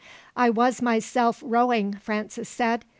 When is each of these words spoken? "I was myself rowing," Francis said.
"I 0.35 0.49
was 0.49 0.81
myself 0.81 1.43
rowing," 1.45 1.93
Francis 1.93 2.49
said. 2.49 2.85